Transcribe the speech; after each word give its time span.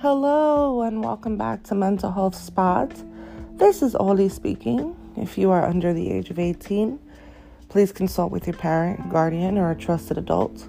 Hello, 0.00 0.82
and 0.82 1.02
welcome 1.02 1.36
back 1.36 1.64
to 1.64 1.74
Mental 1.74 2.12
Health 2.12 2.36
Spot. 2.36 2.88
This 3.54 3.82
is 3.82 3.96
Oli 3.96 4.28
speaking. 4.28 4.94
If 5.16 5.36
you 5.36 5.50
are 5.50 5.66
under 5.66 5.92
the 5.92 6.12
age 6.12 6.30
of 6.30 6.38
18, 6.38 7.00
please 7.68 7.90
consult 7.90 8.30
with 8.30 8.46
your 8.46 8.54
parent, 8.54 9.10
guardian, 9.10 9.58
or 9.58 9.72
a 9.72 9.74
trusted 9.74 10.16
adult 10.16 10.68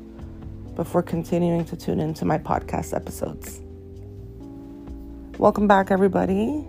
before 0.76 1.04
continuing 1.04 1.64
to 1.66 1.78
tune 1.78 2.00
into 2.00 2.26
my 2.26 2.40
podcast 2.40 2.96
episodes. 2.96 3.62
Welcome 5.38 5.68
back, 5.68 5.92
everybody. 5.92 6.66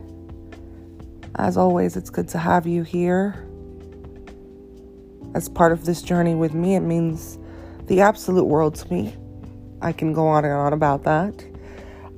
As 1.37 1.57
always, 1.57 1.97
it's 1.97 2.11
good 2.11 2.29
to 2.29 2.37
have 2.37 2.67
you 2.67 2.83
here. 2.83 3.43
As 5.35 5.49
part 5.49 5.73
of 5.73 5.87
this 5.87 6.03
journey 6.03 6.35
with 6.35 6.53
me, 6.53 6.75
it 6.75 6.81
means 6.81 7.39
the 7.87 8.03
absolute 8.03 8.45
world 8.45 8.75
to 8.75 8.93
me. 8.93 9.17
I 9.81 9.93
can 9.93 10.13
go 10.13 10.27
on 10.27 10.45
and 10.45 10.53
on 10.53 10.75
about 10.75 11.05
that. 11.05 11.50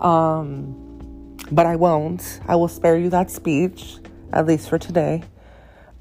Um, 0.03 1.39
but 1.51 1.65
I 1.65 1.77
won't. 1.77 2.41
I 2.47 2.57
will 2.57 2.69
spare 2.69 2.99
you 2.99 3.09
that 3.11 3.31
speech, 3.31 3.97
at 4.33 4.47
least 4.47 4.69
for 4.69 4.79
today. 4.79 5.23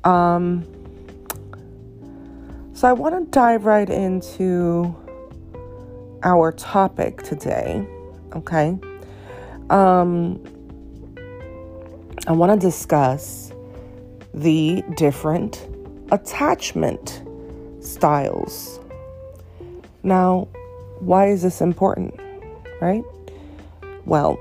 Um, 0.04 0.66
so 2.74 2.88
I 2.88 2.94
want 2.94 3.16
to 3.16 3.32
dive 3.32 3.66
right 3.66 3.90
into 3.90 4.96
our 6.24 6.52
topic 6.52 7.22
today. 7.24 7.88
Okay. 8.36 8.78
Um, 9.70 10.44
I 12.28 12.32
want 12.32 12.60
to 12.60 12.68
discuss 12.68 13.52
the 14.34 14.84
different 14.96 15.68
attachment 16.12 17.24
styles. 17.82 18.80
Now, 20.04 20.48
why 21.00 21.28
is 21.28 21.42
this 21.42 21.62
important, 21.62 22.20
right? 22.82 23.04
Well, 24.12 24.38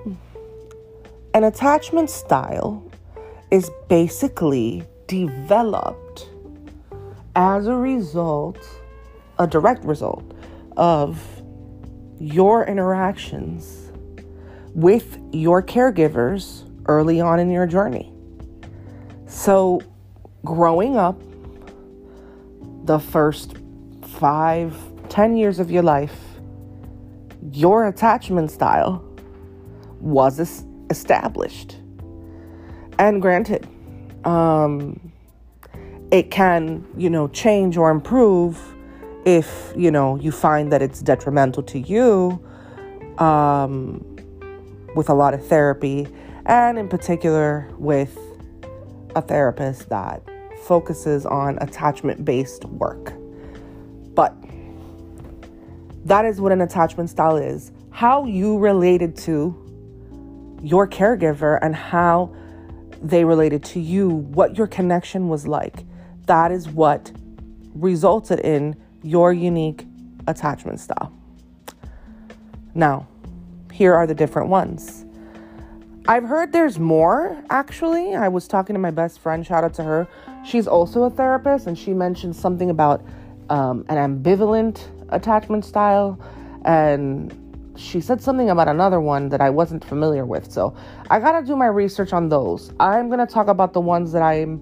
an 1.33 1.45
attachment 1.45 2.11
style 2.11 2.85
is 3.53 3.71
basically 3.89 4.83
developed 5.07 6.29
as 7.37 7.69
a 7.69 7.77
result, 7.77 8.59
a 9.39 9.47
direct 9.47 9.85
result 9.85 10.25
of 10.77 11.23
your 12.19 12.67
interactions 12.67 13.93
with 14.75 15.21
your 15.31 15.63
caregivers 15.63 16.69
early 16.87 17.21
on 17.21 17.39
in 17.39 17.49
your 17.49 17.69
journey. 17.69 18.13
So, 19.29 19.81
growing 20.45 20.97
up, 20.97 21.23
the 22.87 22.99
first 22.99 23.55
five, 24.03 24.77
ten 25.09 25.37
years 25.37 25.61
of 25.61 25.71
your 25.71 25.85
life, 25.85 26.19
your 27.53 27.87
attachment 27.87 28.51
style 28.51 29.07
was 30.01 30.65
established. 30.91 31.77
And 32.99 33.23
granted, 33.23 33.67
um, 34.25 35.13
it 36.11 36.31
can, 36.31 36.87
you 36.97 37.09
know, 37.09 37.29
change 37.29 37.77
or 37.77 37.91
improve 37.91 38.59
if, 39.25 39.73
you 39.77 39.91
know, 39.91 40.17
you 40.17 40.33
find 40.33 40.73
that 40.73 40.83
it's 40.83 41.01
detrimental 41.01 41.63
to 41.65 41.79
you 41.79 42.45
um, 43.19 44.05
with 44.97 45.09
a 45.09 45.15
lot 45.15 45.35
of 45.35 45.47
therapy, 45.47 46.09
and 46.47 46.79
in 46.79 46.89
particular 46.89 47.69
with 47.79 48.19
a 49.15 49.23
therapist 49.23 49.89
that 49.89 50.23
focuses 50.65 51.27
on 51.27 51.59
attachment 51.61 52.25
based 52.25 52.65
work. 52.65 53.13
But 54.15 54.35
that 56.05 56.25
is 56.25 56.41
what 56.41 56.53
an 56.53 56.61
attachment 56.61 57.11
style 57.11 57.37
is 57.37 57.73
how 57.91 58.25
you 58.25 58.59
related 58.59 59.17
to 59.17 59.70
your 60.63 60.87
caregiver 60.87 61.59
and 61.63 61.75
how 61.75 62.35
they 63.03 63.25
related 63.25 63.65
to 63.65 63.81
you, 63.81 64.09
what 64.09 64.57
your 64.57 64.67
connection 64.67 65.29
was 65.29 65.47
like. 65.47 65.85
That 66.27 66.53
is 66.53 66.69
what 66.69 67.13
resulted 67.75 68.41
in 68.41 68.77
your 69.03 69.33
unique 69.33 69.87
attachment 70.27 70.81
style. 70.81 71.13
Now, 72.75 73.09
here 73.73 73.95
are 73.95 74.07
the 74.07 74.15
different 74.15 74.49
ones. 74.49 75.05
I've 76.09 76.25
heard 76.25 76.53
there's 76.53 76.79
more 76.79 77.43
actually. 77.51 78.15
I 78.15 78.29
was 78.29 78.49
talking 78.49 78.75
to 78.75 78.81
my 78.81 78.91
best 78.91 79.21
friend, 79.21 79.47
shout 79.47 79.65
out 79.65 79.75
to 79.75 79.83
her. 79.83 80.09
She's 80.45 80.67
also 80.67 81.05
a 81.05 81.11
therapist, 81.11 81.67
and 81.67 81.79
she 81.79 81.93
mentioned 81.93 82.35
something 82.35 82.71
about 82.71 83.05
um, 83.49 83.85
an 83.89 83.97
ambivalent 83.97 84.89
attachment 85.11 85.65
style. 85.65 86.19
And 86.65 87.33
she 87.77 88.01
said 88.01 88.21
something 88.21 88.51
about 88.51 88.69
another 88.69 89.01
one 89.01 89.29
that 89.31 89.41
I 89.41 89.51
wasn't 89.51 89.85
familiar 89.85 90.25
with. 90.25 90.51
So 90.51 90.75
I 91.09 91.21
got 91.21 91.41
to 91.41 91.47
do 91.47 91.57
my 91.57 91.67
research 91.67 92.13
on 92.13 92.29
those. 92.29 92.73
I'm 92.81 93.09
to 93.11 93.27
talk 93.27 93.49
about 93.49 93.73
the 93.73 93.81
ones 93.81 94.13
that 94.13 94.23
I'm 94.23 94.61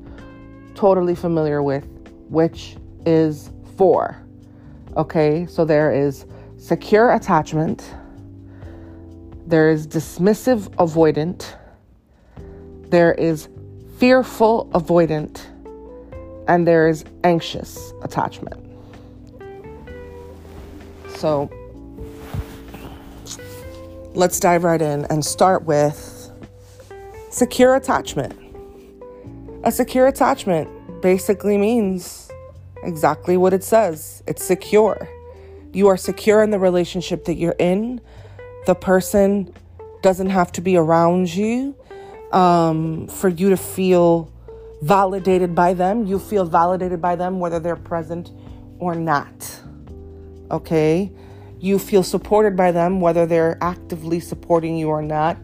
totally 0.75 1.15
familiar 1.15 1.63
with, 1.63 1.85
which 2.29 2.77
is 3.07 3.51
four. 3.77 4.17
Okay, 4.97 5.47
so 5.47 5.65
there 5.65 5.93
is 5.93 6.27
secure 6.57 7.13
attachment, 7.13 7.95
there 9.47 9.71
is 9.71 9.87
dismissive 9.87 10.69
avoidant, 10.77 11.55
there 12.91 13.13
is 13.15 13.49
fearful 13.99 14.69
avoidant, 14.73 15.45
and 16.49 16.67
there 16.67 16.89
is 16.89 17.05
anxious 17.25 17.93
attachment. 18.03 18.65
So 21.17 21.51
let's 24.19 24.41
dive 24.41 24.65
right 24.65 24.83
in 24.83 25.05
and 25.05 25.25
start 25.25 25.63
with 25.63 26.33
secure 27.31 27.77
attachment. 27.77 28.35
A 29.63 29.71
secure 29.71 30.09
attachment 30.09 30.69
basically 31.01 31.57
means 31.57 32.29
exactly 32.83 33.37
what 33.37 33.53
it 33.53 33.63
says 33.63 34.25
it's 34.27 34.43
secure. 34.43 35.09
You 35.73 35.87
are 35.87 35.97
secure 35.97 36.43
in 36.43 36.51
the 36.51 36.59
relationship 36.59 37.27
that 37.27 37.35
you're 37.35 37.55
in. 37.61 38.01
The 38.67 38.75
person 38.75 39.55
doesn't 40.03 40.31
have 40.31 40.51
to 40.53 40.61
be 40.61 40.77
around 40.77 41.33
you 41.33 41.77
um, 42.33 43.07
for 43.07 43.29
you 43.29 43.51
to 43.51 43.57
feel 43.57 44.33
validated 44.83 45.55
by 45.55 45.75
them. 45.75 46.07
You 46.07 46.19
feel 46.19 46.45
validated 46.45 47.01
by 47.01 47.15
them 47.15 47.39
whether 47.39 47.61
they're 47.61 47.77
present 47.77 48.33
or 48.81 48.97
not. 48.97 49.61
Okay? 50.51 51.13
You 51.61 51.79
feel 51.79 52.03
supported 52.03 52.57
by 52.57 52.73
them, 52.73 53.01
whether 53.01 53.27
they're 53.27 53.59
actively 53.61 54.21
supporting 54.21 54.77
you 54.77 54.89
or 54.89 55.03
not. 55.03 55.37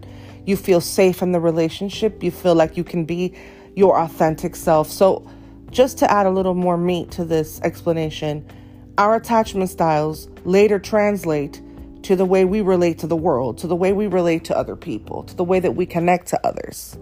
You 0.46 0.56
feel 0.56 0.80
safe 0.80 1.22
in 1.22 1.32
the 1.32 1.40
relationship. 1.40 2.22
You 2.22 2.30
feel 2.30 2.54
like 2.54 2.76
you 2.76 2.84
can 2.84 3.04
be 3.04 3.34
your 3.74 3.98
authentic 3.98 4.54
self. 4.54 4.90
So, 4.90 5.28
just 5.70 5.98
to 5.98 6.10
add 6.10 6.26
a 6.26 6.30
little 6.30 6.54
more 6.54 6.76
meat 6.76 7.10
to 7.12 7.24
this 7.24 7.60
explanation, 7.62 8.46
our 8.96 9.16
attachment 9.16 9.70
styles 9.70 10.28
later 10.44 10.78
translate 10.78 11.60
to 12.02 12.14
the 12.14 12.24
way 12.24 12.44
we 12.44 12.60
relate 12.60 12.98
to 12.98 13.08
the 13.08 13.16
world, 13.16 13.58
to 13.58 13.66
the 13.66 13.74
way 13.74 13.92
we 13.92 14.06
relate 14.06 14.44
to 14.44 14.56
other 14.56 14.76
people, 14.76 15.24
to 15.24 15.34
the 15.34 15.42
way 15.42 15.58
that 15.58 15.74
we 15.74 15.86
connect 15.86 16.28
to 16.28 16.46
others. 16.46 16.96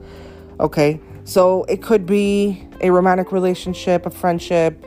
Okay? 0.58 1.00
So, 1.24 1.64
it 1.64 1.82
could 1.82 2.06
be 2.06 2.66
a 2.80 2.90
romantic 2.90 3.30
relationship, 3.30 4.06
a 4.06 4.10
friendship, 4.10 4.86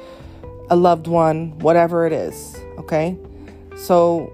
a 0.70 0.76
loved 0.76 1.06
one, 1.06 1.60
whatever 1.60 2.08
it 2.08 2.14
is. 2.14 2.58
Okay? 2.80 3.18
So, 3.76 4.32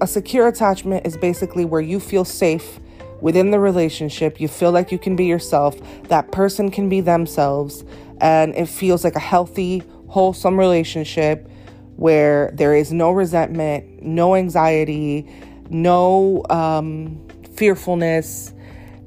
a 0.00 0.06
secure 0.06 0.48
attachment 0.48 1.06
is 1.06 1.16
basically 1.16 1.64
where 1.64 1.80
you 1.80 2.00
feel 2.00 2.24
safe 2.24 2.80
within 3.20 3.52
the 3.52 3.60
relationship. 3.60 4.40
You 4.40 4.48
feel 4.48 4.72
like 4.72 4.90
you 4.90 4.98
can 4.98 5.14
be 5.16 5.24
yourself, 5.24 5.76
that 6.08 6.32
person 6.32 6.70
can 6.70 6.88
be 6.88 7.00
themselves, 7.00 7.84
and 8.20 8.54
it 8.54 8.66
feels 8.66 9.04
like 9.04 9.14
a 9.14 9.20
healthy, 9.20 9.82
wholesome 10.08 10.58
relationship 10.58 11.48
where 11.96 12.50
there 12.54 12.74
is 12.74 12.92
no 12.92 13.12
resentment, 13.12 14.02
no 14.02 14.34
anxiety, 14.34 15.28
no 15.70 16.44
um, 16.50 17.24
fearfulness, 17.54 18.52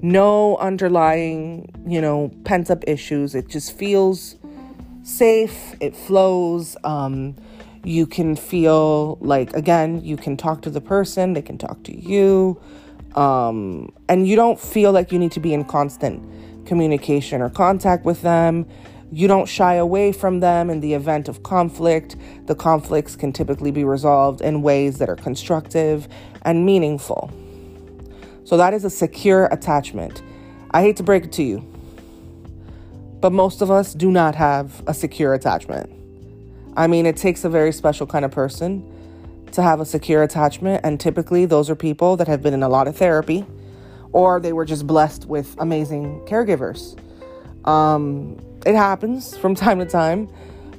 no 0.01 0.56
underlying, 0.57 1.69
you 1.86 2.00
know, 2.00 2.31
pent 2.45 2.71
up 2.71 2.83
issues. 2.88 3.36
It 3.36 3.50
just 3.50 3.78
feels 3.78 4.36
safe, 5.04 5.75
it 5.81 5.95
flows. 5.95 6.78
Um, 6.83 7.36
you 7.86 8.08
can 8.08 8.36
feel 8.36 9.18
like, 9.22 9.54
again, 9.54 10.04
you 10.04 10.18
can 10.18 10.36
talk 10.36 10.62
to 10.64 10.70
the 10.70 10.82
person, 10.82 11.34
they 11.34 11.42
can 11.42 11.58
talk 11.58 11.84
to 11.84 11.96
you. 11.96 12.60
Um, 13.16 13.94
and 14.10 14.28
you 14.28 14.36
don't 14.36 14.60
feel 14.60 14.92
like 14.92 15.12
you 15.12 15.20
need 15.20 15.32
to 15.34 15.40
be 15.40 15.54
in 15.54 15.64
constant 15.64 16.22
communication 16.66 17.42
or 17.42 17.50
contact 17.50 18.06
with 18.06 18.22
them. 18.22 18.66
You 19.12 19.28
don't 19.28 19.48
shy 19.48 19.76
away 19.76 20.12
from 20.12 20.40
them 20.40 20.70
in 20.70 20.82
the 20.82 20.94
event 20.94 21.30
of 21.30 21.44
conflict. 21.44 22.16
The 22.48 22.56
conflicts 22.56 23.16
can 23.16 23.32
typically 23.32 23.72
be 23.72 23.84
resolved 23.84 24.42
in 24.42 24.62
ways 24.62 24.98
that 24.98 25.10
are 25.10 25.16
constructive 25.16 26.08
and 26.42 26.66
meaningful. 26.66 27.31
So, 28.44 28.58
that 28.58 28.74
is 28.74 28.84
a 28.84 28.90
secure 28.90 29.46
attachment. 29.46 30.22
I 30.72 30.81
hate 30.81 30.98
to 30.98 31.04
break 31.04 31.26
it 31.26 31.31
to 31.34 31.44
you, 31.44 31.66
but 33.22 33.31
most 33.31 33.62
of 33.62 33.72
us 33.72 33.94
do 33.94 34.12
not 34.12 34.36
have 34.36 34.84
a 34.88 34.94
secure 34.94 35.34
attachment. 35.34 35.90
I 36.77 36.88
mean, 36.88 37.06
it 37.06 37.18
takes 37.18 37.44
a 37.44 37.50
very 37.50 37.72
special 37.72 38.06
kind 38.06 38.25
of 38.25 38.31
person 38.31 38.92
to 39.54 39.62
have 39.62 39.80
a 39.80 39.86
secure 39.86 40.24
attachment, 40.24 40.81
and 40.83 41.00
typically 41.00 41.45
those 41.45 41.69
are 41.69 41.75
people 41.75 42.18
that 42.18 42.27
have 42.27 42.42
been 42.42 42.54
in 42.54 42.63
a 42.63 42.69
lot 42.69 42.88
of 42.88 42.98
therapy 42.98 43.45
or 44.16 44.39
they 44.39 44.54
were 44.54 44.63
just 44.63 44.88
blessed 44.88 45.25
with 45.25 45.56
amazing 45.60 46.22
caregivers. 46.22 46.98
Um, 47.68 48.39
it 48.66 48.74
happens 48.74 49.36
from 49.38 49.56
time 49.66 49.80
to 49.80 49.86
time, 49.86 50.30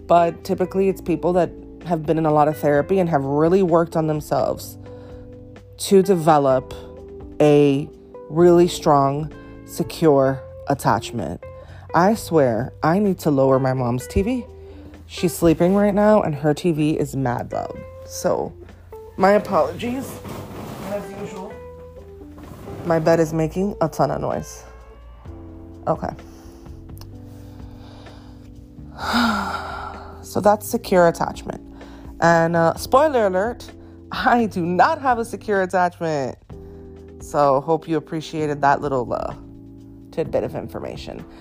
but 0.07 0.43
typically 0.43 0.89
it's 0.89 1.03
people 1.03 1.35
that 1.35 1.51
have 1.85 2.07
been 2.07 2.17
in 2.17 2.25
a 2.25 2.33
lot 2.33 2.49
of 2.49 2.57
therapy 2.57 2.99
and 2.99 3.11
have 3.11 3.23
really 3.23 3.63
worked 3.63 3.95
on 3.95 4.07
themselves 4.07 4.79
to 5.77 6.03
develop 6.03 6.73
a 7.39 7.89
really 8.31 8.69
strong, 8.69 9.31
secure 9.67 10.43
attachment. 10.69 11.45
I 11.95 12.15
swear, 12.15 12.73
I 12.83 12.99
need 12.99 13.19
to 13.21 13.31
lower 13.31 13.59
my 13.59 13.75
mom's 13.75 14.09
TV. 14.09 14.51
She's 15.07 15.35
sleeping 15.35 15.75
right 15.75 15.95
now 15.95 16.23
and 16.23 16.35
her 16.35 16.53
TV 16.53 16.97
is 16.97 17.15
mad 17.15 17.53
loud. 17.53 17.79
So, 18.05 18.53
my 19.17 19.33
apologies. 19.33 20.21
As 20.89 21.11
usual, 21.21 21.53
my 22.85 22.99
bed 22.99 23.21
is 23.21 23.33
making 23.33 23.77
a 23.81 23.89
ton 23.89 24.11
of 24.11 24.21
noise. 24.21 24.65
Okay. 25.87 26.09
so 30.23 30.41
that's 30.41 30.67
secure 30.67 31.09
attachment. 31.09 31.63
And 32.21 32.57
uh, 32.57 32.75
spoiler 32.75 33.27
alert, 33.27 33.71
I 34.13 34.47
do 34.47 34.65
not 34.65 35.01
have 35.01 35.19
a 35.19 35.25
secure 35.25 35.63
attachment. 35.63 36.39
So 37.21 37.61
hope 37.61 37.89
you 37.89 37.97
appreciated 37.97 38.61
that 38.63 38.81
little 38.81 39.13
uh, 39.13 39.35
tidbit 40.11 40.45
of 40.45 40.55
information. 40.55 41.25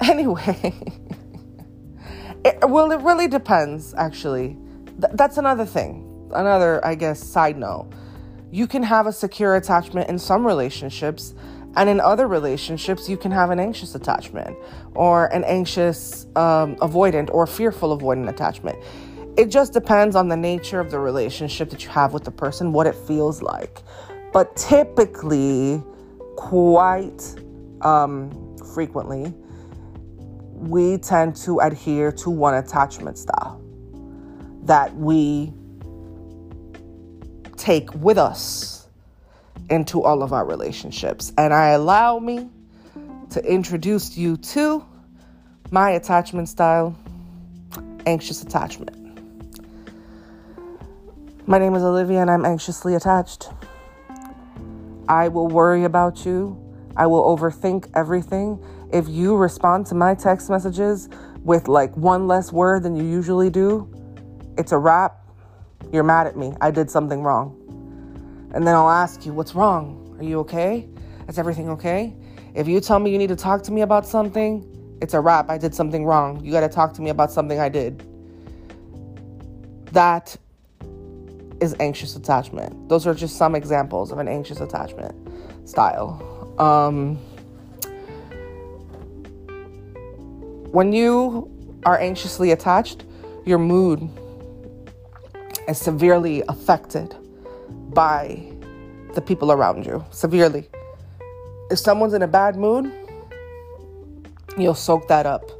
Anyway, 0.00 0.74
it, 2.44 2.68
well, 2.68 2.90
it 2.90 3.00
really 3.00 3.28
depends, 3.28 3.94
actually. 3.94 4.56
Th- 5.00 5.12
that's 5.14 5.38
another 5.38 5.64
thing. 5.64 6.08
Another, 6.34 6.84
I 6.84 6.94
guess, 6.94 7.22
side 7.22 7.56
note. 7.56 7.90
You 8.50 8.66
can 8.66 8.82
have 8.82 9.06
a 9.06 9.12
secure 9.12 9.56
attachment 9.56 10.08
in 10.08 10.18
some 10.18 10.46
relationships, 10.46 11.34
and 11.76 11.88
in 11.88 12.00
other 12.00 12.28
relationships, 12.28 13.08
you 13.08 13.16
can 13.16 13.30
have 13.30 13.50
an 13.50 13.58
anxious 13.58 13.94
attachment 13.94 14.56
or 14.94 15.26
an 15.26 15.44
anxious, 15.44 16.26
um, 16.36 16.76
avoidant, 16.76 17.30
or 17.32 17.46
fearful 17.46 17.96
avoidant 17.96 18.28
attachment. 18.28 18.78
It 19.38 19.46
just 19.46 19.72
depends 19.72 20.14
on 20.14 20.28
the 20.28 20.36
nature 20.36 20.80
of 20.80 20.90
the 20.90 20.98
relationship 20.98 21.70
that 21.70 21.82
you 21.82 21.88
have 21.90 22.12
with 22.12 22.24
the 22.24 22.30
person, 22.30 22.72
what 22.72 22.86
it 22.86 22.94
feels 22.94 23.40
like. 23.40 23.80
But 24.32 24.54
typically, 24.56 25.82
quite 26.36 27.34
um, 27.80 28.56
frequently, 28.74 29.32
we 30.62 30.96
tend 30.98 31.34
to 31.34 31.58
adhere 31.58 32.12
to 32.12 32.30
one 32.30 32.54
attachment 32.54 33.18
style 33.18 33.60
that 34.62 34.94
we 34.96 35.52
take 37.56 37.92
with 37.94 38.16
us 38.16 38.86
into 39.70 40.02
all 40.02 40.22
of 40.22 40.32
our 40.32 40.44
relationships. 40.44 41.32
And 41.36 41.52
I 41.52 41.70
allow 41.70 42.18
me 42.18 42.48
to 43.30 43.44
introduce 43.44 44.16
you 44.16 44.36
to 44.36 44.84
my 45.70 45.90
attachment 45.90 46.48
style, 46.48 46.96
anxious 48.06 48.42
attachment. 48.42 48.96
My 51.46 51.58
name 51.58 51.74
is 51.74 51.82
Olivia 51.82 52.20
and 52.20 52.30
I'm 52.30 52.44
anxiously 52.44 52.94
attached. 52.94 53.50
I 55.08 55.26
will 55.26 55.48
worry 55.48 55.84
about 55.84 56.24
you. 56.24 56.56
I 56.96 57.06
will 57.06 57.24
overthink 57.36 57.90
everything. 57.94 58.64
If 58.92 59.08
you 59.08 59.36
respond 59.36 59.86
to 59.86 59.94
my 59.94 60.14
text 60.14 60.50
messages 60.50 61.08
with 61.42 61.66
like 61.66 61.96
one 61.96 62.26
less 62.26 62.52
word 62.52 62.82
than 62.82 62.94
you 62.94 63.04
usually 63.04 63.48
do, 63.48 63.90
it's 64.58 64.72
a 64.72 64.78
wrap. 64.78 65.18
You're 65.92 66.04
mad 66.04 66.26
at 66.26 66.36
me. 66.36 66.52
I 66.60 66.70
did 66.70 66.90
something 66.90 67.22
wrong. 67.22 67.58
And 68.54 68.66
then 68.66 68.74
I'll 68.74 68.90
ask 68.90 69.24
you, 69.24 69.32
What's 69.32 69.54
wrong? 69.54 70.16
Are 70.18 70.24
you 70.24 70.40
okay? 70.40 70.88
Is 71.26 71.38
everything 71.38 71.70
okay? 71.70 72.14
If 72.54 72.68
you 72.68 72.80
tell 72.80 72.98
me 72.98 73.10
you 73.10 73.18
need 73.18 73.30
to 73.30 73.36
talk 73.36 73.62
to 73.64 73.72
me 73.72 73.80
about 73.80 74.06
something, 74.06 74.68
it's 75.00 75.14
a 75.14 75.20
wrap. 75.20 75.48
I 75.48 75.56
did 75.56 75.74
something 75.74 76.04
wrong. 76.04 76.44
You 76.44 76.52
got 76.52 76.60
to 76.60 76.68
talk 76.68 76.92
to 76.94 77.02
me 77.02 77.10
about 77.10 77.32
something 77.32 77.58
I 77.58 77.70
did. 77.70 78.04
That 79.92 80.36
is 81.60 81.74
anxious 81.80 82.14
attachment. 82.14 82.88
Those 82.88 83.06
are 83.06 83.14
just 83.14 83.36
some 83.36 83.54
examples 83.54 84.12
of 84.12 84.18
an 84.18 84.28
anxious 84.28 84.60
attachment 84.60 85.14
style. 85.68 86.54
Um, 86.58 87.18
when 90.72 90.90
you 90.90 91.50
are 91.84 91.98
anxiously 92.00 92.50
attached, 92.50 93.04
your 93.44 93.58
mood 93.58 94.08
is 95.68 95.78
severely 95.78 96.42
affected 96.48 97.14
by 97.90 98.42
the 99.14 99.20
people 99.20 99.52
around 99.52 99.84
you. 99.84 100.02
Severely. 100.10 100.68
If 101.70 101.78
someone's 101.78 102.14
in 102.14 102.22
a 102.22 102.26
bad 102.26 102.56
mood, 102.56 102.90
you'll 104.56 104.74
soak 104.74 105.08
that 105.08 105.26
up. 105.26 105.50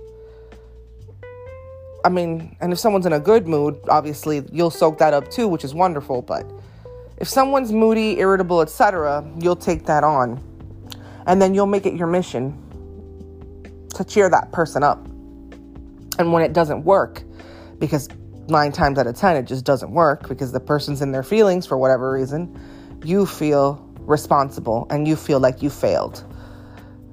I 2.05 2.09
mean, 2.09 2.57
and 2.61 2.73
if 2.73 2.79
someone's 2.79 3.05
in 3.05 3.13
a 3.13 3.21
good 3.21 3.47
mood, 3.47 3.79
obviously 3.89 4.43
you'll 4.51 4.71
soak 4.71 4.99
that 4.99 5.13
up 5.13 5.31
too, 5.31 5.47
which 5.47 5.63
is 5.63 5.75
wonderful. 5.75 6.23
But 6.23 6.51
if 7.19 7.29
someone's 7.29 7.71
moody, 7.71 8.19
irritable, 8.19 8.63
etc., 8.63 9.31
you'll 9.39 9.57
take 9.57 9.85
that 9.85 10.05
on. 10.05 10.43
And 11.27 11.41
then 11.41 11.55
you'll 11.55 11.67
make 11.67 11.85
it 11.85 11.95
your 11.95 12.09
mission 12.09 12.62
to 13.97 14.05
cheer 14.05 14.29
that 14.31 14.53
person 14.53 14.83
up. 14.83 15.05
And 16.19 16.33
when 16.33 16.43
it 16.43 16.53
doesn't 16.53 16.85
work, 16.85 17.23
because 17.79 18.09
nine 18.49 18.73
times 18.73 18.99
out 18.99 19.07
of 19.07 19.17
ten 19.17 19.37
it 19.37 19.45
just 19.45 19.65
doesn't 19.65 19.93
work 19.93 20.29
because 20.29 20.53
the 20.53 20.61
person's 20.61 21.01
in 21.01 21.13
their 21.13 21.23
feelings 21.23 21.67
for 21.67 21.79
whatever 21.79 22.13
reason, 22.13 22.59
you 23.05 23.27
feel 23.27 23.85
responsible 24.01 24.87
and 24.91 25.07
you 25.07 25.17
feel 25.17 25.41
like 25.41 25.63
you 25.63 25.71
failed. 25.71 26.25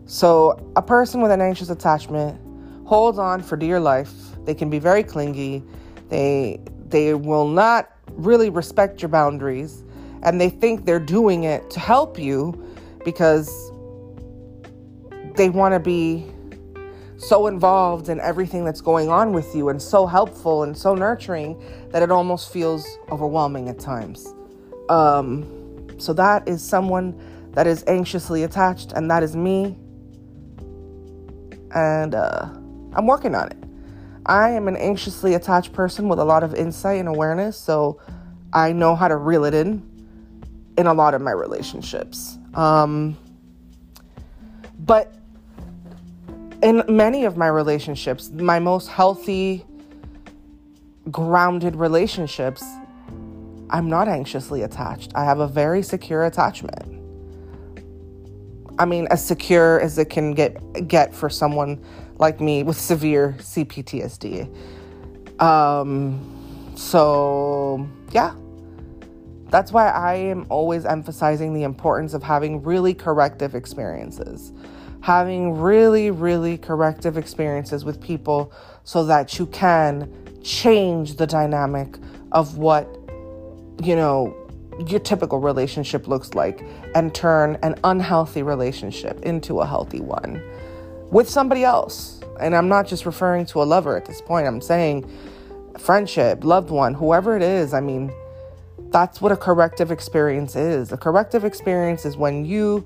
So, 0.06 0.72
a 0.76 0.82
person 0.82 1.22
with 1.22 1.32
an 1.32 1.40
anxious 1.40 1.70
attachment 1.70 2.40
holds 2.88 3.20
on 3.20 3.44
for 3.44 3.56
dear 3.56 3.80
life 3.80 4.12
they 4.50 4.56
can 4.56 4.72
be 4.72 4.80
very 4.80 5.04
clingy. 5.04 5.64
They 6.10 6.60
they 6.88 7.14
will 7.14 7.48
not 7.48 7.92
really 8.14 8.50
respect 8.50 9.00
your 9.00 9.10
boundaries 9.10 9.84
and 10.24 10.42
they 10.42 10.50
think 10.50 10.86
they're 10.86 11.00
doing 11.00 11.44
it 11.44 11.70
to 11.70 11.80
help 11.80 12.18
you 12.18 12.60
because 13.06 13.72
they 15.36 15.50
want 15.50 15.76
to 15.76 15.80
be 15.80 16.26
so 17.20 17.48
involved 17.48 18.08
in 18.08 18.20
everything 18.22 18.64
that's 18.64 18.80
going 18.80 19.10
on 19.10 19.34
with 19.34 19.54
you 19.54 19.70
and 19.70 19.82
so 19.82 20.08
helpful 20.08 20.64
and 20.64 20.76
so 20.76 20.96
nurturing 20.96 21.62
that 21.92 22.02
it 22.02 22.12
almost 22.12 22.52
feels 22.52 22.88
overwhelming 23.12 23.68
at 23.68 23.78
times. 23.78 24.34
Um, 24.88 25.46
so 26.00 26.14
that 26.14 26.48
is 26.48 26.64
someone 26.64 27.20
that 27.52 27.68
is 27.68 27.84
anxiously 27.88 28.44
attached, 28.44 28.94
and 28.94 29.12
that 29.12 29.22
is 29.22 29.36
me. 29.36 29.78
And 31.76 32.16
uh, 32.16 32.46
I'm 32.94 33.06
working 33.06 33.36
on 33.36 33.52
it. 33.52 33.58
I 34.26 34.52
am 34.52 34.68
an 34.68 34.78
anxiously 34.78 35.34
attached 35.34 35.74
person 35.74 36.08
with 36.08 36.20
a 36.20 36.24
lot 36.24 36.44
of 36.44 36.56
insight 36.56 37.00
and 37.00 37.10
awareness, 37.10 37.58
so 37.58 38.00
I 38.54 38.72
know 38.72 38.96
how 38.96 39.10
to 39.10 39.18
reel 39.18 39.44
it 39.44 39.54
in 39.54 39.86
in 40.78 40.88
a 40.88 40.94
lot 40.94 41.14
of 41.14 41.22
my 41.22 41.32
relationships. 41.32 42.38
Um, 42.54 43.18
but 44.80 45.14
in 46.62 46.84
many 46.88 47.26
of 47.26 47.38
my 47.38 47.48
relationships, 47.48 48.30
my 48.32 48.60
most 48.60 48.90
healthy, 48.90 49.66
grounded 51.10 51.76
relationships, 51.76 52.64
I'm 53.70 53.90
not 53.90 54.08
anxiously 54.08 54.64
attached. 54.64 55.12
I 55.16 55.24
have 55.24 55.40
a 55.40 55.48
very 55.48 55.82
secure 55.82 56.26
attachment. 56.26 56.96
I 58.78 58.86
mean, 58.86 59.08
as 59.12 59.26
secure 59.26 59.80
as 59.82 59.98
it 59.98 60.10
can 60.10 60.34
get 60.34 60.88
get 60.88 61.14
for 61.14 61.30
someone 61.30 61.84
like 62.18 62.40
me 62.40 62.64
with 62.64 62.78
severe 62.78 63.36
CPTSD. 63.40 64.50
Um, 65.42 66.74
so, 66.76 67.88
yeah. 68.12 68.36
That's 69.50 69.72
why 69.72 69.90
I 69.90 70.14
am 70.16 70.46
always 70.50 70.86
emphasizing 70.86 71.54
the 71.54 71.64
importance 71.64 72.14
of 72.14 72.22
having 72.22 72.62
really 72.62 72.94
corrective 72.94 73.56
experiences. 73.56 74.54
Having 75.02 75.60
really, 75.60 76.12
really 76.12 76.58
corrective 76.58 77.18
experiences 77.18 77.86
with 77.86 78.02
people 78.02 78.52
so 78.84 79.06
that 79.06 79.40
you 79.40 79.46
can 79.48 80.12
change 80.44 81.16
the 81.16 81.28
dynamic 81.28 81.98
of 82.32 82.58
what, 82.58 82.86
you 83.82 83.96
know, 83.96 84.36
your 84.88 85.00
typical 85.00 85.40
relationship 85.40 86.08
looks 86.08 86.34
like 86.34 86.64
and 86.96 87.14
turn 87.14 87.58
an 87.64 87.76
unhealthy 87.84 88.44
relationship 88.44 89.20
into 89.22 89.60
a 89.60 89.66
healthy 89.66 90.00
one 90.00 90.42
with 91.12 91.30
somebody 91.30 91.64
else. 91.64 92.22
And 92.40 92.56
I'm 92.56 92.70
not 92.70 92.88
just 92.88 93.06
referring 93.06 93.46
to 93.48 93.62
a 93.62 93.66
lover 93.66 93.98
at 93.98 94.06
this 94.06 94.22
point, 94.22 94.48
I'm 94.48 94.62
saying 94.62 95.10
friendship, 95.78 96.44
loved 96.44 96.70
one, 96.70 96.94
whoever 96.94 97.36
it 97.36 97.42
is. 97.42 97.74
I 97.74 97.80
mean, 97.80 98.12
that's 98.92 99.22
what 99.22 99.32
a 99.32 99.38
corrective 99.38 99.92
experience 99.92 100.56
is. 100.56 100.92
A 100.92 100.98
corrective 100.98 101.46
experience 101.46 102.06
is 102.06 102.18
when 102.18 102.46
you 102.46 102.86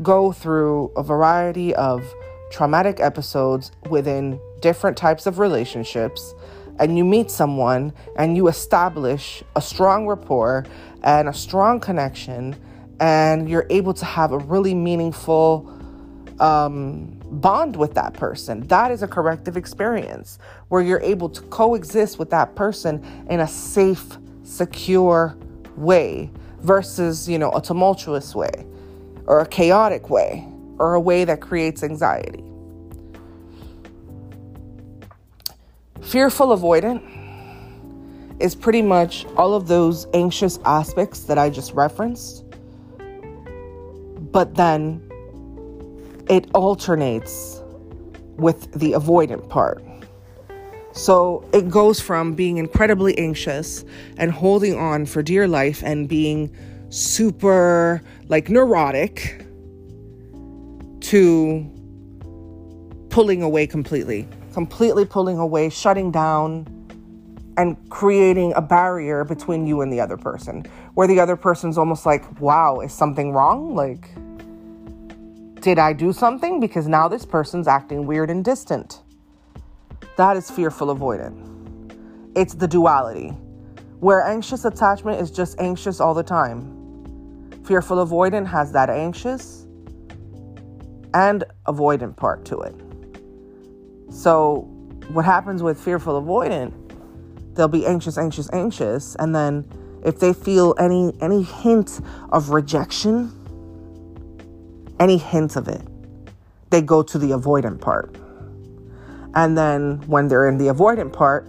go 0.00 0.32
through 0.32 0.92
a 0.96 1.02
variety 1.02 1.74
of 1.74 2.02
traumatic 2.50 3.00
episodes 3.00 3.72
within 3.90 4.40
different 4.60 4.96
types 4.96 5.26
of 5.26 5.38
relationships 5.38 6.34
and 6.78 6.96
you 6.96 7.04
meet 7.04 7.30
someone 7.30 7.92
and 8.16 8.36
you 8.36 8.48
establish 8.48 9.42
a 9.56 9.60
strong 9.60 10.06
rapport 10.06 10.64
and 11.02 11.28
a 11.28 11.32
strong 11.32 11.80
connection 11.80 12.56
and 13.00 13.48
you're 13.48 13.66
able 13.70 13.92
to 13.92 14.04
have 14.04 14.32
a 14.32 14.38
really 14.38 14.74
meaningful 14.74 15.68
um, 16.40 17.18
bond 17.30 17.76
with 17.76 17.94
that 17.94 18.14
person. 18.14 18.66
That 18.68 18.90
is 18.90 19.02
a 19.02 19.08
corrective 19.08 19.56
experience 19.56 20.38
where 20.68 20.82
you're 20.82 21.00
able 21.00 21.28
to 21.30 21.42
coexist 21.42 22.18
with 22.18 22.30
that 22.30 22.54
person 22.54 23.04
in 23.28 23.40
a 23.40 23.48
safe, 23.48 24.18
secure 24.42 25.36
way 25.76 26.30
versus, 26.60 27.28
you 27.28 27.38
know, 27.38 27.50
a 27.52 27.60
tumultuous 27.60 28.34
way 28.34 28.66
or 29.26 29.40
a 29.40 29.46
chaotic 29.46 30.10
way 30.10 30.46
or 30.78 30.94
a 30.94 31.00
way 31.00 31.24
that 31.24 31.40
creates 31.40 31.82
anxiety. 31.82 32.42
Fearful 36.02 36.48
avoidant 36.48 37.00
is 38.40 38.54
pretty 38.54 38.82
much 38.82 39.24
all 39.36 39.54
of 39.54 39.68
those 39.68 40.06
anxious 40.14 40.58
aspects 40.64 41.24
that 41.24 41.38
I 41.38 41.48
just 41.48 41.72
referenced, 41.72 42.44
but 44.32 44.54
then 44.56 45.00
it 46.28 46.50
alternates 46.54 47.62
with 48.36 48.72
the 48.72 48.92
avoidant 48.92 49.48
part. 49.48 49.82
So 50.92 51.48
it 51.52 51.70
goes 51.70 52.00
from 52.00 52.34
being 52.34 52.58
incredibly 52.58 53.16
anxious 53.16 53.84
and 54.18 54.30
holding 54.30 54.76
on 54.76 55.06
for 55.06 55.22
dear 55.22 55.48
life 55.48 55.82
and 55.82 56.08
being 56.08 56.54
super 56.92 58.02
like 58.28 58.50
neurotic 58.50 59.46
to 61.00 61.66
pulling 63.08 63.42
away 63.42 63.66
completely, 63.66 64.28
completely 64.52 65.06
pulling 65.06 65.38
away, 65.38 65.70
shutting 65.70 66.10
down, 66.10 66.66
and 67.56 67.76
creating 67.88 68.52
a 68.56 68.60
barrier 68.60 69.24
between 69.24 69.66
you 69.66 69.80
and 69.80 69.90
the 69.92 70.00
other 70.00 70.18
person, 70.18 70.64
where 70.94 71.06
the 71.06 71.18
other 71.18 71.36
person's 71.36 71.78
almost 71.78 72.04
like, 72.04 72.40
wow, 72.40 72.80
is 72.80 72.92
something 72.92 73.32
wrong? 73.32 73.74
Like, 73.74 74.10
did 75.62 75.78
I 75.78 75.94
do 75.94 76.12
something? 76.12 76.60
Because 76.60 76.88
now 76.88 77.08
this 77.08 77.24
person's 77.24 77.68
acting 77.68 78.06
weird 78.06 78.28
and 78.28 78.44
distant. 78.44 79.00
That 80.16 80.36
is 80.36 80.50
fearful 80.50 80.94
avoidant. 80.94 81.48
It's 82.36 82.54
the 82.54 82.68
duality, 82.68 83.28
where 84.00 84.22
anxious 84.22 84.66
attachment 84.66 85.22
is 85.22 85.30
just 85.30 85.58
anxious 85.58 86.00
all 86.00 86.12
the 86.12 86.22
time. 86.22 86.81
Fearful 87.72 88.06
avoidant 88.06 88.46
has 88.48 88.70
that 88.72 88.90
anxious 88.90 89.64
and 91.14 91.42
avoidant 91.66 92.14
part 92.18 92.44
to 92.44 92.60
it. 92.60 92.74
So, 94.10 94.68
what 95.14 95.24
happens 95.24 95.62
with 95.62 95.80
fearful 95.80 96.20
avoidant, 96.22 96.74
they'll 97.54 97.68
be 97.68 97.86
anxious, 97.86 98.18
anxious, 98.18 98.50
anxious, 98.52 99.14
and 99.14 99.34
then 99.34 99.64
if 100.04 100.20
they 100.20 100.34
feel 100.34 100.74
any 100.78 101.14
any 101.22 101.44
hint 101.44 102.02
of 102.30 102.50
rejection, 102.50 103.32
any 105.00 105.16
hint 105.16 105.56
of 105.56 105.66
it, 105.66 105.80
they 106.68 106.82
go 106.82 107.02
to 107.02 107.16
the 107.16 107.28
avoidant 107.28 107.80
part. 107.80 108.14
And 109.34 109.56
then 109.56 110.02
when 110.06 110.28
they're 110.28 110.46
in 110.46 110.58
the 110.58 110.66
avoidant 110.66 111.14
part, 111.14 111.48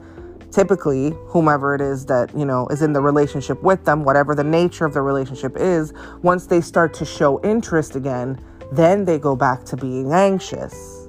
typically 0.54 1.12
whomever 1.28 1.74
it 1.74 1.82
is 1.82 2.06
that, 2.06 2.36
you 2.38 2.46
know, 2.46 2.68
is 2.68 2.82
in 2.82 2.94
the 2.94 3.02
relationship 3.02 3.62
with 3.64 3.84
them, 3.86 4.04
whatever 4.04 4.36
the 4.36 4.44
nature 4.44 4.86
of 4.86 4.94
the 4.94 5.02
relationship 5.02 5.58
is, 5.58 5.94
once 6.22 6.46
they 6.46 6.62
start 6.62 6.94
to 6.94 7.06
show 7.06 7.42
interest 7.44 7.96
again, 7.96 8.40
then 8.72 9.04
they 9.06 9.18
go 9.18 9.36
back 9.36 9.64
to 9.66 9.76
being 9.76 10.14
anxious. 10.14 11.08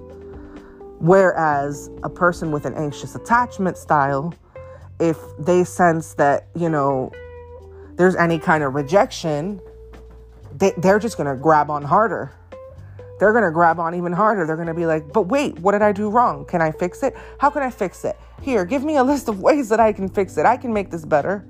Whereas 0.99 1.91
a 2.03 2.09
person 2.09 2.51
with 2.51 2.65
an 2.65 2.75
anxious 2.75 3.15
attachment 3.15 3.77
style, 3.77 4.35
if 4.99 5.19
they 5.39 5.65
sense 5.65 6.15
that, 6.15 6.49
you 6.55 6.69
know, 6.69 7.13
there's 7.97 8.17
any 8.17 8.39
kind 8.39 8.65
of 8.65 8.75
rejection, 8.75 9.61
they, 10.57 10.73
they're 10.79 10.99
just 10.99 11.17
going 11.17 11.29
to 11.29 11.41
grab 11.41 11.71
on 11.71 11.83
harder. 11.83 12.33
They're 13.19 13.33
going 13.33 13.45
to 13.45 13.51
grab 13.51 13.79
on 13.79 13.95
even 13.95 14.13
harder. 14.13 14.47
They're 14.47 14.57
going 14.57 14.69
to 14.69 14.75
be 14.75 14.87
like, 14.87 15.13
but 15.13 15.23
wait, 15.23 15.59
what 15.61 15.73
did 15.73 15.83
I 15.83 15.93
do 15.93 16.11
wrong? 16.11 16.45
Can 16.45 16.61
I 16.61 16.73
fix 16.73 17.03
it? 17.03 17.17
How 17.39 17.51
can 17.51 17.63
I 17.63 17.71
fix 17.71 18.05
it? 18.05 18.19
Here, 18.43 18.65
give 18.65 18.83
me 18.85 18.97
a 18.97 19.05
list 19.05 19.29
of 19.29 19.41
ways 19.49 19.69
that 19.69 19.81
I 19.81 19.93
can 19.93 20.09
fix 20.09 20.37
it. 20.37 20.47
I 20.47 20.57
can 20.57 20.73
make 20.73 20.91
this 20.91 21.05
better. 21.05 21.45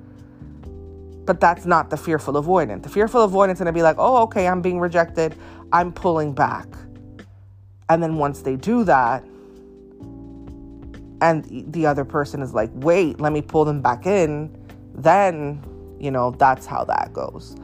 But 1.24 1.40
that's 1.40 1.64
not 1.64 1.88
the 1.88 1.96
fearful 1.96 2.34
avoidant. 2.34 2.82
The 2.82 2.90
fearful 2.90 3.26
avoidant 3.26 3.52
is 3.52 3.58
going 3.58 3.66
to 3.66 3.72
be 3.72 3.82
like, 3.82 3.96
oh, 3.98 4.22
okay, 4.24 4.46
I'm 4.46 4.60
being 4.60 4.78
rejected. 4.78 5.34
I'm 5.72 5.90
pulling 5.90 6.34
back. 6.34 6.68
And 7.88 8.02
then 8.02 8.16
once 8.16 8.42
they 8.42 8.56
do 8.56 8.84
that, 8.84 9.24
and 11.20 11.72
the 11.72 11.86
other 11.86 12.04
person 12.04 12.42
is 12.42 12.52
like, 12.52 12.70
wait, 12.74 13.20
let 13.20 13.32
me 13.32 13.40
pull 13.40 13.64
them 13.64 13.80
back 13.80 14.04
in, 14.04 14.54
then, 14.94 15.62
you 15.98 16.10
know, 16.10 16.32
that's 16.32 16.66
how 16.66 16.84
that 16.84 17.14
goes. 17.14 17.56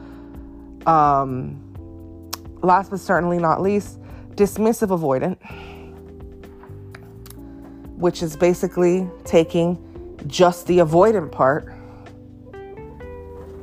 Um, 0.87 1.70
last 2.61 2.91
but 2.91 2.99
certainly 2.99 3.37
not 3.37 3.61
least, 3.61 3.99
dismissive 4.35 4.89
avoidant, 4.89 5.37
which 7.97 8.23
is 8.23 8.35
basically 8.35 9.09
taking 9.23 9.77
just 10.27 10.67
the 10.67 10.79
avoidant 10.79 11.31
part 11.31 11.73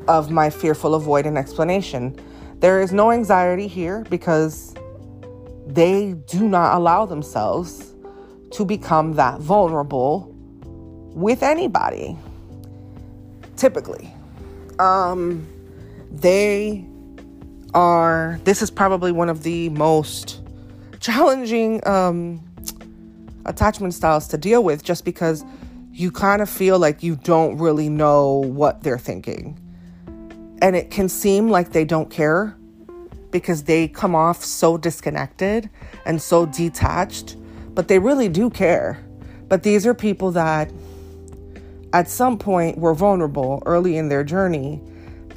of 0.09 0.31
my 0.31 0.51
fearful 0.51 0.99
avoidant 0.99 1.37
explanation. 1.37 2.19
There 2.61 2.81
is 2.81 2.93
no 2.93 3.13
anxiety 3.13 3.69
here 3.69 4.05
because 4.11 4.75
they 5.67 6.15
do 6.27 6.49
not 6.49 6.77
allow 6.77 7.07
themselves 7.07 7.95
to 8.53 8.65
become 8.65 9.13
that 9.15 9.41
vulnerable 9.41 10.35
with 11.15 11.43
anybody. 11.43 12.17
Typically, 13.57 14.13
um, 14.79 15.47
they 16.11 16.87
are, 17.75 18.41
this 18.45 18.63
is 18.63 18.71
probably 18.71 19.13
one 19.13 19.29
of 19.29 19.43
the 19.43 19.69
most 19.71 20.41
challenging 21.01 21.87
um, 21.87 22.41
attachment 23.45 23.95
styles 23.95 24.29
to 24.29 24.39
deal 24.39 24.63
with 24.63 24.83
just 24.83 25.05
because 25.05 25.45
you 25.93 26.11
kind 26.11 26.43
of 26.43 26.49
feel 26.49 26.79
like 26.79 27.03
you 27.03 27.17
don't 27.17 27.59
really 27.59 27.89
know 27.89 28.37
what 28.37 28.83
they're 28.83 28.99
thinking. 28.99 29.59
And 30.61 30.77
it 30.77 30.91
can 30.91 31.09
seem 31.09 31.49
like 31.51 31.73
they 31.73 31.85
don't 31.85 32.11
care 32.11 32.57
because 33.31 33.65
they 33.65 33.89
come 33.89 34.15
off 34.15 34.45
so 34.45 34.79
disconnected 34.79 35.69
and 36.05 36.21
so 36.21 36.47
detached, 36.47 37.37
but 37.75 37.89
they 37.89 37.99
really 37.99 38.29
do 38.29 38.49
care. 38.51 39.05
But 39.49 39.63
these 39.63 39.87
are 39.87 39.95
people 39.95 40.31
that 40.33 40.71
at 41.93 42.09
some 42.09 42.39
point 42.39 42.79
were 42.79 42.95
vulnerable 42.95 43.63
early 43.67 43.97
in 43.97 44.09
their 44.09 44.25
journey 44.25 44.81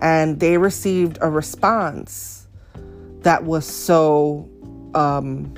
and 0.02 0.40
they 0.40 0.58
received 0.58 1.18
a 1.22 1.30
response 1.30 2.48
that 3.22 3.44
was 3.44 3.66
so 3.66 4.50
um, 4.96 5.54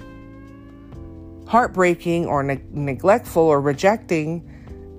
heartbreaking 1.47 2.25
or 2.25 2.43
ne- 2.43 2.61
neglectful 2.71 3.43
or 3.43 3.61
rejecting 3.61 4.49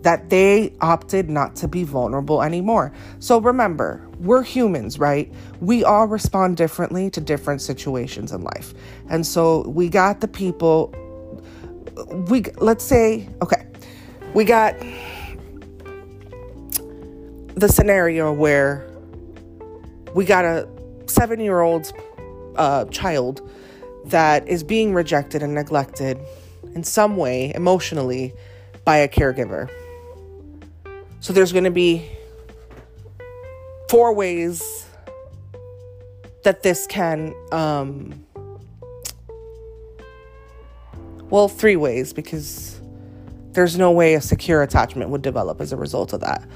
that 0.02 0.28
they 0.28 0.74
opted 0.80 1.30
not 1.30 1.56
to 1.56 1.66
be 1.66 1.82
vulnerable 1.82 2.42
anymore. 2.42 2.92
So 3.20 3.40
remember, 3.40 4.06
we're 4.18 4.42
humans, 4.42 4.98
right? 4.98 5.32
We 5.60 5.82
all 5.82 6.06
respond 6.06 6.58
differently 6.58 7.08
to 7.10 7.20
different 7.20 7.62
situations 7.62 8.32
in 8.32 8.42
life. 8.42 8.74
And 9.08 9.26
so 9.26 9.66
we 9.68 9.88
got 9.88 10.20
the 10.20 10.28
people 10.28 10.94
we 12.28 12.44
let's 12.58 12.84
say 12.84 13.28
okay. 13.42 13.66
We 14.34 14.44
got 14.44 14.74
the 17.54 17.68
scenario 17.68 18.32
where 18.32 18.93
we 20.14 20.24
got 20.24 20.44
a 20.44 20.68
7-year-old 21.06 21.92
uh, 22.56 22.84
child 22.86 23.48
that 24.06 24.46
is 24.48 24.62
being 24.62 24.94
rejected 24.94 25.42
and 25.42 25.54
neglected 25.54 26.18
in 26.74 26.84
some 26.84 27.16
way 27.16 27.52
emotionally 27.54 28.32
by 28.84 28.96
a 28.96 29.08
caregiver 29.08 29.70
so 31.24 31.32
there's 31.32 31.52
going 31.52 31.64
to 31.64 31.70
be 31.70 32.06
four 33.88 34.12
ways 34.12 34.86
that 36.42 36.62
this 36.62 36.86
can, 36.86 37.34
um, 37.50 38.26
well, 41.30 41.48
three 41.48 41.76
ways 41.76 42.12
because 42.12 42.78
there's 43.52 43.78
no 43.78 43.90
way 43.90 44.12
a 44.12 44.20
secure 44.20 44.62
attachment 44.62 45.08
would 45.08 45.22
develop 45.22 45.62
as 45.62 45.72
a 45.72 45.78
result 45.78 46.12
of 46.12 46.20
that. 46.20 46.46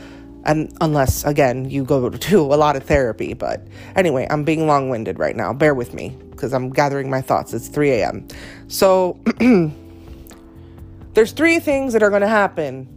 And 0.45 0.75
unless, 0.81 1.25
again, 1.25 1.69
you 1.69 1.85
go 1.85 2.09
to 2.09 2.41
a 2.41 2.57
lot 2.57 2.77
of 2.77 2.85
therapy. 2.85 3.35
But 3.35 3.67
anyway, 3.97 4.27
I'm 4.31 4.45
being 4.45 4.67
long 4.67 4.89
winded 4.89 5.19
right 5.19 5.37
now. 5.37 5.53
Bear 5.53 5.75
with 5.75 5.95
me 5.95 6.17
because 6.31 6.53
I'm 6.53 6.71
gathering 6.71 7.11
my 7.11 7.21
thoughts. 7.21 7.53
It's 7.53 7.69
3 7.69 7.91
a.m. 7.91 8.27
So 8.69 9.19
there's 11.15 11.33
three 11.33 11.59
things 11.59 11.93
that 11.93 12.03
are 12.03 12.11
going 12.11 12.23
to 12.23 12.29
happen 12.29 12.89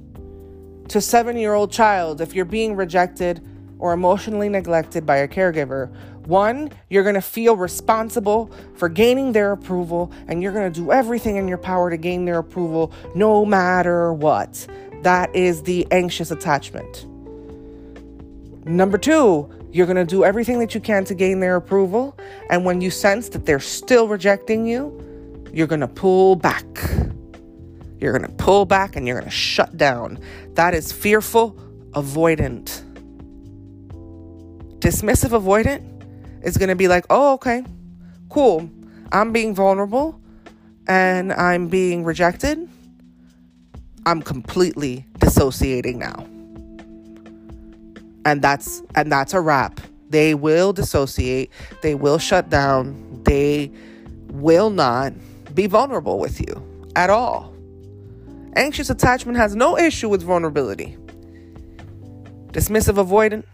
to 0.90 1.02
seven 1.02 1.38
year 1.38 1.54
old 1.54 1.72
child 1.72 2.22
if 2.22 2.36
you're 2.36 2.46
being 2.46 2.76
rejected 2.76 3.46
or 3.80 3.94
emotionally 3.94 4.48
neglected 4.48 5.06
by 5.06 5.18
a 5.18 5.28
caregiver. 5.28 5.92
One, 6.28 6.72
you're 6.90 7.04
going 7.04 7.16
to 7.16 7.22
feel 7.22 7.56
responsible 7.56 8.52
for 8.76 8.88
gaining 8.88 9.32
their 9.32 9.52
approval, 9.52 10.14
and 10.28 10.44
you're 10.44 10.52
going 10.54 10.72
to 10.72 10.80
do 10.80 10.92
everything 10.92 11.38
in 11.38 11.48
your 11.48 11.58
power 11.58 11.90
to 11.90 11.98
gain 11.98 12.26
their 12.26 12.38
approval 12.38 12.94
no 13.16 13.44
matter 13.44 14.14
what. 14.14 14.68
That 15.02 15.36
is 15.36 15.64
the 15.64 15.88
anxious 15.92 16.30
attachment. 16.30 17.08
Number 18.66 18.98
two, 18.98 19.50
You're 19.72 19.86
going 19.86 19.98
to 19.98 20.06
do 20.06 20.26
everything 20.26 20.60
that 20.60 20.76
you 20.76 20.82
can 20.82 21.06
to 21.06 21.16
gain 21.16 21.40
their 21.40 21.56
approval. 21.56 22.18
And 22.50 22.66
when 22.66 22.82
you 22.82 22.92
sense 22.92 23.30
that 23.30 23.46
they're 23.46 23.62
still 23.62 24.08
rejecting 24.08 24.66
you, 24.66 25.46
you're 25.54 25.68
going 25.68 25.80
to 25.82 25.88
pull 25.88 26.36
back. 26.36 26.66
You're 28.00 28.18
going 28.18 28.30
to 28.30 28.36
pull 28.36 28.66
back 28.66 28.96
and 28.98 29.08
you're 29.08 29.18
going 29.18 29.30
to 29.30 29.36
shut 29.36 29.78
down. 29.78 30.20
That 30.56 30.74
is 30.74 30.92
fearful, 30.92 31.52
avoidant. 31.92 32.84
Dismissive 34.80 35.40
avoidant 35.40 35.86
is 36.44 36.58
going 36.58 36.70
to 36.70 36.76
be 36.76 36.90
like, 36.90 37.06
oh, 37.10 37.34
okay, 37.34 37.64
cool. 38.30 38.70
I'm 39.14 39.32
being 39.32 39.56
vulnerable 39.56 40.20
and 40.88 41.32
I'm 41.32 41.68
being 41.70 42.04
rejected. 42.04 42.68
I'm 44.06 44.22
completely 44.22 45.06
dissociating 45.20 46.00
now. 46.00 46.26
And 48.26 48.42
that's 48.42 48.84
and 48.96 49.12
that's 49.12 49.34
a 49.34 49.42
wrap. 49.42 49.82
They 50.10 50.36
will 50.36 50.74
dissociate, 50.74 51.52
they 51.82 51.96
will 51.96 52.18
shut 52.18 52.50
down, 52.50 53.24
they 53.24 53.72
will 54.28 54.70
not 54.70 55.14
be 55.56 55.68
vulnerable 55.68 56.20
with 56.20 56.40
you 56.40 56.90
at 56.96 57.10
all. 57.10 57.54
Anxious 58.56 58.90
attachment 58.90 59.38
has 59.38 59.56
no 59.56 59.78
issue 59.78 60.10
with 60.10 60.22
vulnerability. 60.22 60.98
Dismissive 62.52 63.04
avoidant 63.04 63.46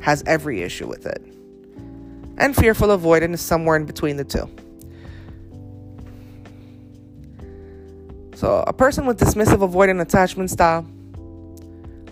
has 0.00 0.24
every 0.26 0.62
issue 0.62 0.88
with 0.88 1.06
it. 1.06 1.22
And 2.38 2.56
fearful 2.56 2.88
avoidant 2.88 3.34
is 3.34 3.40
somewhere 3.40 3.76
in 3.76 3.84
between 3.84 4.16
the 4.16 4.24
two. 4.24 4.48
So, 8.34 8.64
a 8.66 8.72
person 8.72 9.04
with 9.04 9.20
dismissive 9.20 9.58
avoidant 9.58 10.00
attachment 10.00 10.50
style 10.50 10.86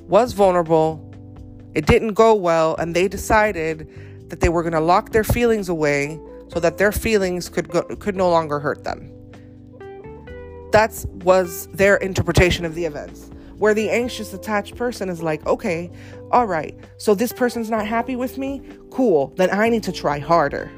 was 0.07 0.33
vulnerable. 0.35 1.05
It 1.75 1.87
didn't 1.87 2.15
go 2.15 2.35
well, 2.35 2.77
and 2.77 2.95
they 2.95 3.09
decided 3.09 3.89
that 4.31 4.41
they 4.41 4.49
were 4.49 4.63
going 4.63 4.73
to 4.73 4.81
lock 4.81 5.13
their 5.13 5.25
feelings 5.25 5.69
away 5.69 6.21
so 6.49 6.61
that 6.61 6.79
their 6.79 6.93
feelings 6.93 7.49
could 7.49 7.69
go, 7.69 7.83
could 7.83 8.17
no 8.17 8.31
longer 8.31 8.59
hurt 8.59 8.85
them. 8.85 9.13
That 10.73 11.05
was 11.25 11.67
their 11.69 11.97
interpretation 11.97 12.65
of 12.65 12.75
the 12.75 12.85
events. 12.85 13.31
Where 13.57 13.75
the 13.75 13.91
anxious 13.91 14.33
attached 14.33 14.77
person 14.77 15.09
is 15.09 15.23
like, 15.23 15.45
okay, 15.47 15.91
all 16.31 16.47
right, 16.47 16.79
so 16.97 17.15
this 17.15 17.33
person's 17.33 17.71
not 17.71 17.87
happy 17.87 18.17
with 18.17 18.39
me? 18.39 18.63
Cool, 18.91 19.33
then 19.37 19.51
I 19.51 19.69
need 19.69 19.83
to 19.85 19.93
try 19.93 20.19
harder. 20.19 20.71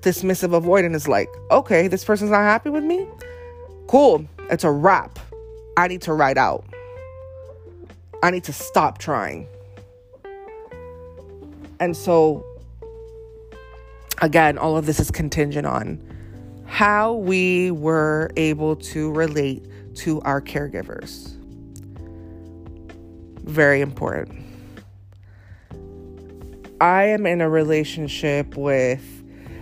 Dismissive 0.00 0.58
avoidant 0.58 0.94
is 0.94 1.08
like, 1.08 1.28
okay, 1.50 1.88
this 1.88 2.04
person's 2.04 2.30
not 2.30 2.40
happy 2.40 2.70
with 2.70 2.84
me? 2.84 3.06
Cool, 3.86 4.26
it's 4.50 4.64
a 4.64 4.70
wrap. 4.70 5.18
I 5.76 5.88
need 5.88 6.02
to 6.02 6.14
write 6.14 6.38
out. 6.38 6.64
I 8.22 8.30
need 8.30 8.44
to 8.44 8.52
stop 8.52 8.98
trying. 8.98 9.48
And 11.80 11.96
so, 11.96 12.44
again, 14.20 14.56
all 14.56 14.76
of 14.76 14.86
this 14.86 15.00
is 15.00 15.10
contingent 15.10 15.66
on 15.66 16.00
how 16.66 17.14
we 17.14 17.72
were 17.72 18.30
able 18.36 18.76
to 18.76 19.10
relate 19.10 19.66
to 19.96 20.20
our 20.22 20.40
caregivers. 20.40 21.34
Very 23.42 23.80
important. 23.80 24.38
I 26.80 27.04
am 27.04 27.26
in 27.26 27.40
a 27.40 27.50
relationship 27.50 28.56
with, 28.56 29.04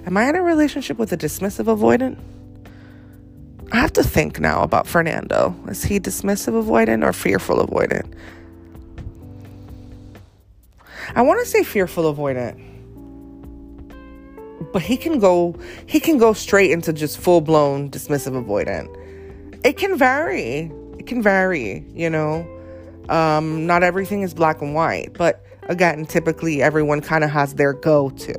am 0.07 0.17
I 0.17 0.29
in 0.29 0.37
a 0.37 0.43
relationship 0.43 0.99
with 0.99 1.13
a 1.13 1.17
dismissive 1.17 1.65
avoidant? 1.65 2.19
I 3.73 3.77
have 3.77 3.93
to 3.95 4.03
think 4.03 4.39
now 4.39 4.63
about 4.63 4.87
Fernando. 4.87 5.55
Is 5.69 5.85
he 5.85 5.99
dismissive 5.99 6.63
avoidant 6.63 7.05
or 7.05 7.13
fearful 7.13 7.67
avoidant? 7.67 8.13
I 11.15 11.23
want 11.23 11.41
to 11.41 11.47
say 11.47 11.63
fearful 11.63 12.13
avoidant. 12.15 12.67
But 14.73 14.83
he 14.83 14.97
can 14.97 15.19
go 15.19 15.57
he 15.87 16.01
can 16.01 16.19
go 16.19 16.33
straight 16.33 16.71
into 16.71 16.93
just 16.93 17.19
full-blown 17.19 17.91
dismissive 17.91 18.43
avoidant. 18.45 18.95
It 19.65 19.77
can 19.77 19.97
vary. 19.97 20.71
It 20.99 21.07
can 21.07 21.23
vary, 21.23 21.85
you 21.95 22.11
know. 22.11 22.47
Um, 23.09 23.67
not 23.67 23.83
everything 23.83 24.23
is 24.23 24.35
black 24.35 24.63
and 24.63 24.75
white, 24.75 25.15
but 25.15 25.45
again, 25.65 26.05
typically 26.05 26.63
everyone 26.63 27.01
kind 27.01 27.25
of 27.25 27.31
has 27.31 27.55
their 27.55 27.73
go-to. 27.73 28.35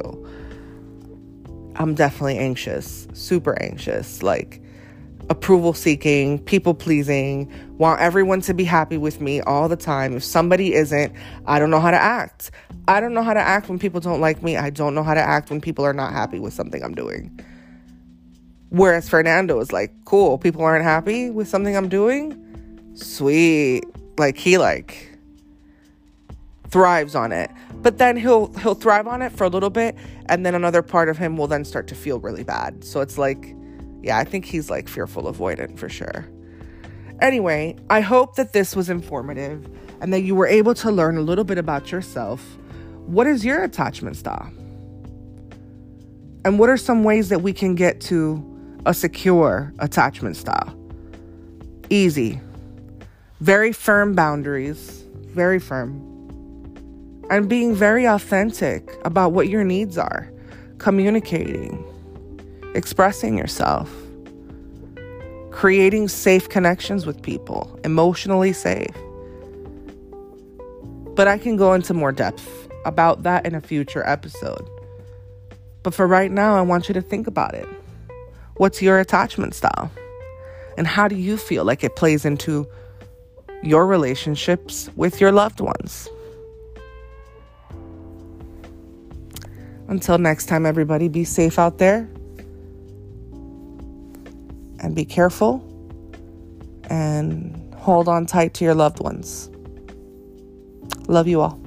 I'm 1.76 1.96
definitely 1.96 2.38
anxious, 2.38 3.08
super 3.14 3.62
anxious. 3.62 4.24
Like 4.24 4.62
approval 5.32 5.74
seeking, 5.74 6.38
people 6.40 6.74
pleasing, 6.74 7.50
want 7.78 8.02
everyone 8.02 8.42
to 8.42 8.54
be 8.54 8.66
happy 8.66 8.98
with 8.98 9.22
me 9.22 9.40
all 9.42 9.70
the 9.70 9.78
time. 9.78 10.14
If 10.14 10.26
somebody 10.26 10.74
isn't, 10.74 11.14
I 11.46 11.58
don't 11.58 11.70
know 11.70 11.80
how 11.80 11.90
to 11.90 11.98
act. 11.98 12.52
I 12.90 13.00
don't 13.00 13.14
know 13.14 13.24
how 13.24 13.34
to 13.34 13.40
act 13.40 13.70
when 13.70 13.80
people 13.80 14.02
don't 14.02 14.20
like 14.20 14.44
me. 14.44 14.58
I 14.58 14.70
don't 14.70 14.94
know 14.94 15.04
how 15.04 15.14
to 15.14 15.22
act 15.22 15.50
when 15.50 15.62
people 15.62 15.86
are 15.86 15.94
not 15.94 16.12
happy 16.12 16.38
with 16.38 16.54
something 16.54 16.84
I'm 16.84 16.94
doing. 16.94 17.40
Whereas 18.70 19.08
Fernando 19.08 19.58
is 19.62 19.72
like, 19.72 19.94
cool, 20.04 20.38
people 20.38 20.64
aren't 20.64 20.84
happy 20.84 21.30
with 21.30 21.48
something 21.48 21.78
I'm 21.78 21.88
doing. 21.88 22.38
Sweet. 22.94 23.86
Like 24.18 24.38
he 24.38 24.58
like 24.58 25.18
thrives 26.68 27.16
on 27.16 27.32
it. 27.32 27.50
But 27.76 28.00
then 28.00 28.18
he'll 28.18 28.52
he'll 28.60 28.76
thrive 28.76 29.08
on 29.08 29.22
it 29.22 29.32
for 29.32 29.46
a 29.46 29.50
little 29.50 29.70
bit 29.70 29.96
and 30.26 30.46
then 30.46 30.56
another 30.56 30.82
part 30.82 31.08
of 31.08 31.18
him 31.18 31.38
will 31.38 31.48
then 31.48 31.64
start 31.64 31.88
to 31.88 31.96
feel 31.96 32.20
really 32.20 32.44
bad. 32.44 32.84
So 32.84 33.00
it's 33.00 33.18
like 33.18 33.56
yeah, 34.04 34.18
I 34.18 34.24
think 34.24 34.46
he's 34.46 34.70
like 34.70 34.88
fearful 34.88 35.24
avoidant 35.32 35.78
for 35.78 35.90
sure. 35.90 36.28
Anyway, 37.22 37.76
I 37.90 38.02
hope 38.02 38.36
that 38.36 38.52
this 38.52 38.76
was 38.76 38.90
informative 38.90 39.70
and 40.02 40.12
that 40.12 40.22
you 40.22 40.34
were 40.34 40.48
able 40.48 40.74
to 40.76 40.92
learn 40.92 41.18
a 41.18 41.22
little 41.22 41.44
bit 41.44 41.60
about 41.60 41.92
yourself. 41.92 42.44
What 43.06 43.28
is 43.28 43.46
your 43.46 43.64
attachment 43.64 44.18
style? 44.18 44.52
And 46.44 46.58
what 46.58 46.70
are 46.70 46.78
some 46.78 47.04
ways 47.04 47.30
that 47.30 47.44
we 47.44 47.54
can 47.54 47.76
get 47.76 48.02
to 48.02 48.44
a 48.88 48.94
secure 48.94 49.72
attachment 49.78 50.36
style? 50.36 50.76
Easy. 51.92 52.40
Very 53.40 53.72
firm 53.72 54.16
boundaries, 54.16 55.06
very 55.28 55.60
firm. 55.60 56.08
And 57.30 57.48
being 57.48 57.76
very 57.76 58.06
authentic 58.06 58.92
about 59.06 59.32
what 59.32 59.48
your 59.48 59.64
needs 59.64 59.98
are, 59.98 60.32
communicating 60.80 61.86
expressing 62.74 63.38
yourself, 63.38 63.92
creating 65.52 66.08
safe 66.08 66.48
connections 66.50 67.06
with 67.06 67.22
people, 67.22 67.80
emotionally 67.84 68.54
safe. 68.54 68.96
But 71.16 71.28
I 71.28 71.38
can 71.38 71.58
go 71.58 71.74
into 71.74 71.94
more 71.94 72.12
depth 72.12 72.70
about 72.86 73.24
that 73.24 73.46
in 73.46 73.54
a 73.54 73.62
future 73.62 74.08
episode. 74.08 74.68
But 75.84 75.94
for 75.94 76.08
right 76.08 76.32
now, 76.32 76.56
I 76.56 76.62
want 76.62 76.88
you 76.88 76.94
to 76.94 77.02
think 77.02 77.28
about 77.28 77.54
it. 77.54 77.68
What's 78.56 78.82
your 78.82 79.00
attachment 79.00 79.54
style? 79.54 79.92
And 80.78 80.88
how 80.88 81.08
do 81.08 81.16
you 81.16 81.36
feel 81.36 81.66
like 81.66 81.84
it 81.84 81.96
plays 81.96 82.24
into 82.24 82.66
your 83.62 83.86
relationships 83.86 84.90
with 84.96 85.20
your 85.20 85.32
loved 85.32 85.60
ones? 85.60 86.08
Until 89.90 90.18
next 90.18 90.46
time, 90.46 90.66
everybody, 90.66 91.10
be 91.10 91.26
safe 91.26 91.60
out 91.60 91.78
there 91.78 92.08
and 94.82 94.96
be 94.96 95.06
careful 95.06 95.68
and 96.90 97.74
hold 97.76 98.08
on 98.08 98.26
tight 98.26 98.54
to 98.56 98.66
your 98.66 98.76
loved 98.76 99.00
ones. 99.00 99.50
Love 101.08 101.28
you 101.28 101.42
all. 101.42 101.61